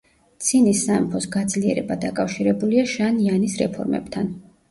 ცინის 0.43 0.79
სამეფოს 0.85 1.27
გაძლიერება 1.35 1.97
დაკავშირებულია 2.05 2.87
შან 2.95 3.19
იანის 3.27 3.59
რეფორმებთან. 3.63 4.35